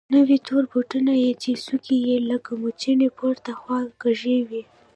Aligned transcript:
نوي 0.15 0.37
تور 0.47 0.63
بوټونه 0.71 1.13
يې 1.23 1.31
چې 1.41 1.51
څوکې 1.65 1.97
يې 2.07 2.17
لکه 2.29 2.51
موچڼې 2.61 3.09
پورته 3.17 3.51
خوا 3.59 3.79
کږې 4.01 4.37
وې. 4.49 4.63